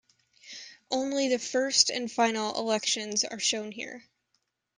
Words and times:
Only 0.89 1.27
the 1.27 1.37
first 1.37 1.91
and 1.91 2.11
final 2.11 2.55
elections 2.57 3.23
are 3.23 3.37
shown 3.37 3.71
here. 3.71 4.03